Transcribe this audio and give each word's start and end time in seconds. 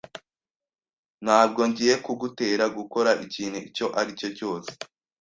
Ntabwo 1.25 1.61
ngiye 1.69 1.95
kugutera 2.05 2.65
gukora 2.77 3.11
ikintu 3.25 3.57
icyo 3.67 3.85
ari 3.99 4.11
cyo 4.19 4.29
cyose. 4.37 4.71